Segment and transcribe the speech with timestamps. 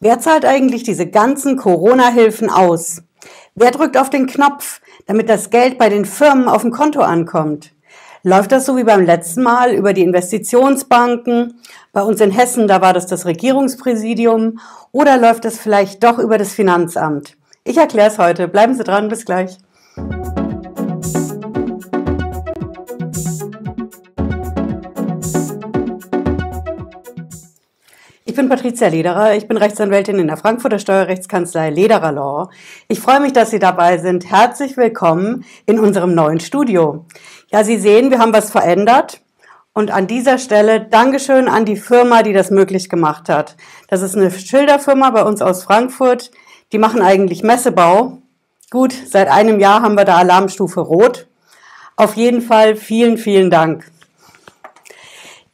[0.00, 3.02] Wer zahlt eigentlich diese ganzen Corona-Hilfen aus?
[3.56, 7.72] Wer drückt auf den Knopf, damit das Geld bei den Firmen auf dem Konto ankommt?
[8.22, 11.60] Läuft das so wie beim letzten Mal über die Investitionsbanken?
[11.92, 14.60] Bei uns in Hessen, da war das das Regierungspräsidium.
[14.92, 17.36] Oder läuft das vielleicht doch über das Finanzamt?
[17.64, 18.46] Ich erkläre es heute.
[18.46, 19.08] Bleiben Sie dran.
[19.08, 19.58] Bis gleich.
[28.38, 29.34] Bin Patricia Lederer.
[29.34, 32.50] Ich bin Rechtsanwältin in der Frankfurter Steuerrechtskanzlei Lederer Law.
[32.86, 34.30] Ich freue mich, dass Sie dabei sind.
[34.30, 37.04] Herzlich willkommen in unserem neuen Studio.
[37.50, 39.22] Ja, Sie sehen, wir haben was verändert.
[39.72, 43.56] Und an dieser Stelle Dankeschön an die Firma, die das möglich gemacht hat.
[43.88, 46.30] Das ist eine Schilderfirma bei uns aus Frankfurt.
[46.70, 48.18] Die machen eigentlich Messebau.
[48.70, 51.26] Gut, seit einem Jahr haben wir da Alarmstufe Rot.
[51.96, 53.90] Auf jeden Fall vielen, vielen Dank.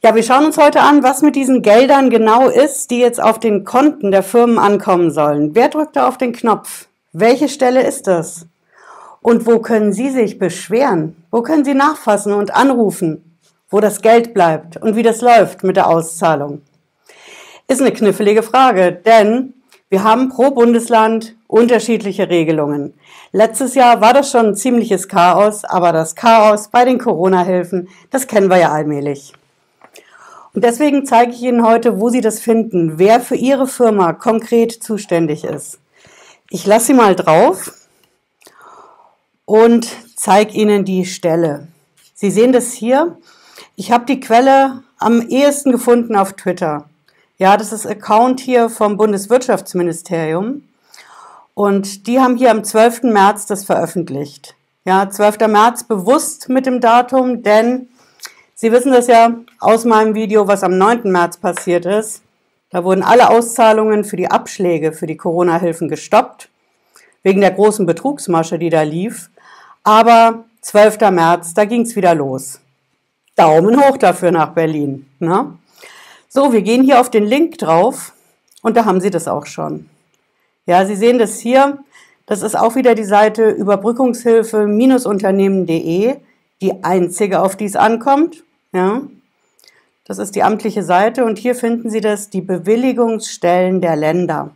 [0.05, 3.39] Ja, wir schauen uns heute an, was mit diesen Geldern genau ist, die jetzt auf
[3.39, 5.55] den Konten der Firmen ankommen sollen.
[5.55, 6.85] Wer drückt da auf den Knopf?
[7.11, 8.45] Welche Stelle ist das?
[9.23, 11.15] Und wo können Sie sich beschweren?
[11.31, 13.39] Wo können Sie nachfassen und anrufen,
[13.71, 16.61] wo das Geld bleibt und wie das läuft mit der Auszahlung?
[17.67, 19.55] Ist eine knifflige Frage, denn
[19.89, 22.93] wir haben pro Bundesland unterschiedliche Regelungen.
[23.31, 28.27] Letztes Jahr war das schon ein ziemliches Chaos, aber das Chaos bei den Corona-Hilfen, das
[28.27, 29.33] kennen wir ja allmählich.
[30.57, 35.43] Deswegen zeige ich Ihnen heute, wo Sie das finden, wer für Ihre Firma konkret zuständig
[35.43, 35.79] ist.
[36.49, 37.73] Ich lasse Sie mal drauf
[39.43, 41.67] und zeige Ihnen die Stelle.
[42.13, 43.17] Sie sehen das hier.
[43.75, 46.89] Ich habe die Quelle am ehesten gefunden auf Twitter.
[47.37, 50.63] Ja, das ist Account hier vom Bundeswirtschaftsministerium.
[51.53, 53.03] Und die haben hier am 12.
[53.03, 54.55] März das veröffentlicht.
[54.85, 55.47] Ja, 12.
[55.47, 57.89] März bewusst mit dem Datum, denn
[58.57, 61.11] Sie wissen das ja aus meinem Video, was am 9.
[61.11, 62.21] März passiert ist.
[62.69, 66.47] Da wurden alle Auszahlungen für die Abschläge für die Corona-Hilfen gestoppt,
[67.21, 69.29] wegen der großen Betrugsmasche, die da lief.
[69.83, 71.01] Aber 12.
[71.11, 72.61] März, da ging es wieder los.
[73.35, 75.05] Daumen hoch dafür nach Berlin.
[75.19, 75.53] Ne?
[76.29, 78.13] So, wir gehen hier auf den Link drauf
[78.61, 79.89] und da haben Sie das auch schon.
[80.65, 81.79] Ja, Sie sehen das hier.
[82.25, 86.15] Das ist auch wieder die Seite Überbrückungshilfe-unternehmen.de,
[86.61, 88.44] die einzige, auf die es ankommt.
[88.75, 89.03] Ja,
[90.03, 94.51] das ist die amtliche Seite und hier finden Sie das, die Bewilligungsstellen der Länder.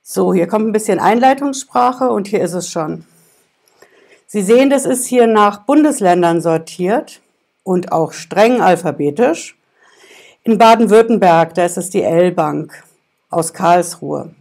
[0.00, 3.04] So, hier kommt ein bisschen Einleitungssprache und hier ist es schon.
[4.28, 7.20] Sie sehen, das ist hier nach Bundesländern sortiert
[7.64, 9.58] und auch streng alphabetisch.
[10.44, 12.84] In Baden-Württemberg, da ist es die L-Bank
[13.28, 14.36] aus Karlsruhe.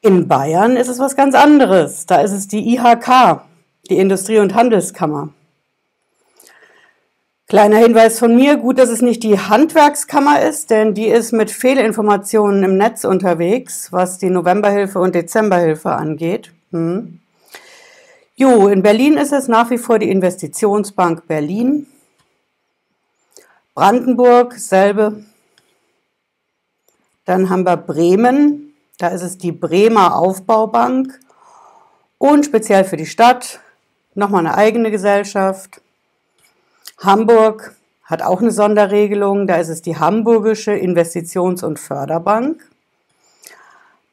[0.00, 2.06] In Bayern ist es was ganz anderes.
[2.06, 3.42] Da ist es die IHK,
[3.88, 5.28] die Industrie- und Handelskammer.
[7.50, 11.50] Kleiner Hinweis von mir, gut, dass es nicht die Handwerkskammer ist, denn die ist mit
[11.50, 16.52] Fehlinformationen im Netz unterwegs, was die Novemberhilfe und Dezemberhilfe angeht.
[16.70, 17.18] Hm.
[18.36, 21.88] Jo, in Berlin ist es nach wie vor die Investitionsbank Berlin.
[23.74, 25.24] Brandenburg, selbe.
[27.24, 31.18] Dann haben wir Bremen, da ist es die Bremer Aufbaubank.
[32.16, 33.58] Und speziell für die Stadt
[34.14, 35.80] nochmal eine eigene Gesellschaft.
[37.00, 37.74] Hamburg
[38.04, 42.62] hat auch eine Sonderregelung, da ist es die Hamburgische Investitions- und Förderbank.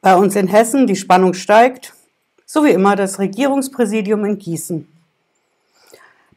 [0.00, 1.92] Bei uns in Hessen die Spannung steigt,
[2.46, 4.88] so wie immer das Regierungspräsidium in Gießen.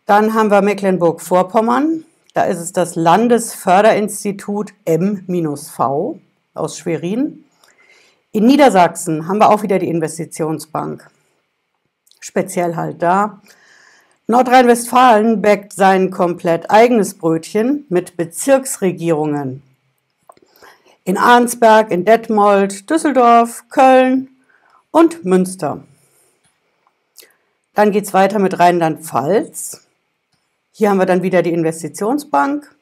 [0.05, 2.03] Dann haben wir Mecklenburg-Vorpommern,
[2.33, 6.19] da ist es das Landesförderinstitut M-V
[6.53, 7.45] aus Schwerin.
[8.33, 11.09] In Niedersachsen haben wir auch wieder die Investitionsbank.
[12.19, 13.41] Speziell halt da
[14.31, 19.61] Nordrhein-Westfalen bäckt sein komplett eigenes Brötchen mit Bezirksregierungen.
[21.03, 24.29] In Arnsberg, in Detmold, Düsseldorf, Köln
[24.89, 25.83] und Münster.
[27.73, 29.85] Dann geht es weiter mit Rheinland-Pfalz.
[30.71, 32.73] Hier haben wir dann wieder die Investitionsbank.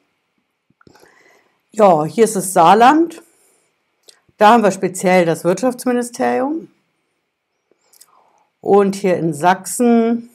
[1.72, 3.22] Ja, hier ist das Saarland.
[4.36, 6.68] Da haben wir speziell das Wirtschaftsministerium.
[8.60, 10.29] Und hier in Sachsen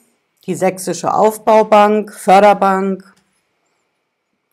[0.45, 3.03] die Sächsische Aufbaubank, Förderbank.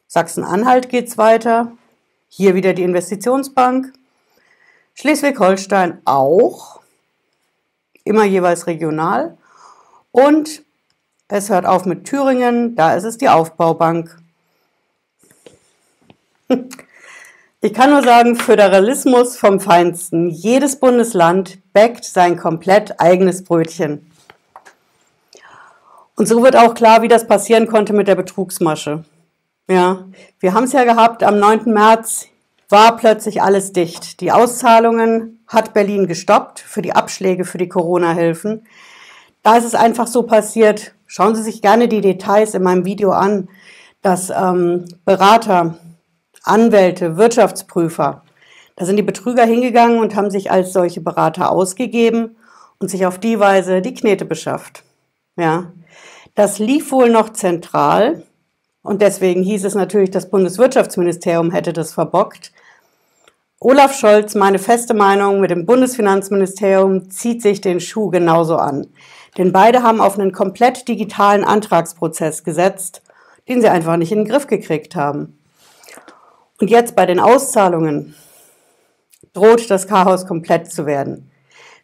[0.09, 1.73] Sachsen-Anhalt geht es weiter.
[2.29, 3.93] Hier wieder die Investitionsbank.
[4.95, 6.81] Schleswig-Holstein auch.
[8.05, 9.37] Immer jeweils regional.
[10.11, 10.63] Und
[11.29, 12.75] es hört auf mit Thüringen.
[12.75, 14.19] Da ist es die Aufbaubank.
[17.65, 20.29] Ich kann nur sagen, Föderalismus vom Feinsten.
[20.31, 24.12] Jedes Bundesland bäckt sein komplett eigenes Brötchen.
[26.17, 29.05] Und so wird auch klar, wie das passieren konnte mit der Betrugsmasche.
[29.69, 30.07] Ja,
[30.41, 31.73] wir haben es ja gehabt, am 9.
[31.73, 32.29] März
[32.69, 34.21] war plötzlich alles dicht.
[34.21, 38.67] Die Auszahlungen hat Berlin gestoppt für die Abschläge für die Corona-Hilfen.
[39.43, 43.11] Da ist es einfach so passiert, schauen Sie sich gerne die Details in meinem Video
[43.11, 43.49] an,
[44.01, 45.79] dass ähm, Berater,
[46.45, 48.23] Anwälte, Wirtschaftsprüfer,
[48.77, 52.37] da sind die Betrüger hingegangen und haben sich als solche Berater ausgegeben
[52.79, 54.83] und sich auf die Weise die Knete beschafft.
[55.37, 55.73] Ja,
[56.35, 58.25] das lief wohl noch zentral
[58.83, 62.53] und deswegen hieß es natürlich, das Bundeswirtschaftsministerium hätte das verbockt.
[63.61, 68.89] Olaf Scholz, meine feste Meinung, mit dem Bundesfinanzministerium zieht sich den Schuh genauso an.
[69.39, 73.03] Denn beide haben auf einen komplett digitalen Antragsprozess gesetzt,
[73.49, 75.39] den sie einfach nicht in den Griff gekriegt haben.
[76.61, 78.15] Und jetzt bei den Auszahlungen
[79.33, 81.32] droht das Chaos komplett zu werden.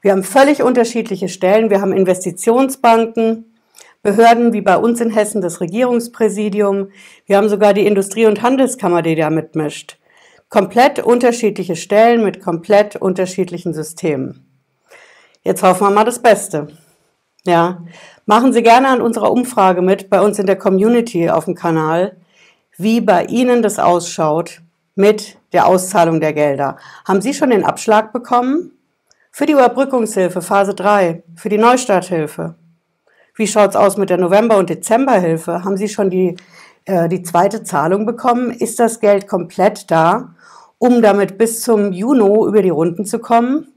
[0.01, 1.71] Wir haben völlig unterschiedliche Stellen.
[1.71, 3.45] Wir haben Investitionsbanken,
[4.03, 6.91] Behörden wie bei uns in Hessen das Regierungspräsidium.
[7.27, 9.99] Wir haben sogar die Industrie- und Handelskammer, die da mitmischt.
[10.49, 14.47] Komplett unterschiedliche Stellen mit komplett unterschiedlichen Systemen.
[15.43, 16.69] Jetzt hoffen wir mal das Beste.
[17.45, 17.83] Ja,
[18.25, 22.17] machen Sie gerne an unserer Umfrage mit bei uns in der Community auf dem Kanal,
[22.77, 24.63] wie bei Ihnen das ausschaut
[24.95, 26.77] mit der Auszahlung der Gelder.
[27.05, 28.78] Haben Sie schon den Abschlag bekommen?
[29.39, 32.57] Für die Überbrückungshilfe Phase 3, für die Neustarthilfe.
[33.37, 35.63] Wie schaut's aus mit der November- und Dezemberhilfe?
[35.63, 36.35] Haben Sie schon die,
[36.87, 38.51] äh, die zweite Zahlung bekommen?
[38.51, 40.35] Ist das Geld komplett da,
[40.79, 43.69] um damit bis zum Juni über die Runden zu kommen?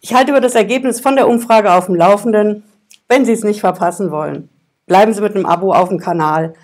[0.00, 2.64] Ich halte über das Ergebnis von der Umfrage auf dem Laufenden,
[3.08, 4.48] wenn Sie es nicht verpassen wollen.
[4.86, 6.54] Bleiben Sie mit einem Abo auf dem Kanal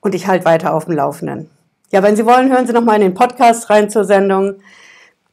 [0.00, 1.48] und ich halte weiter auf dem Laufenden.
[1.92, 4.56] Ja, wenn Sie wollen, hören Sie noch mal in den Podcast rein zur Sendung.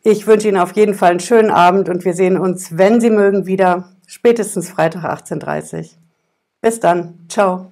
[0.03, 3.12] Ich wünsche Ihnen auf jeden Fall einen schönen Abend und wir sehen uns, wenn Sie
[3.12, 5.86] mögen, wieder spätestens Freitag 18.30 Uhr.
[6.62, 7.19] Bis dann.
[7.27, 7.71] Ciao.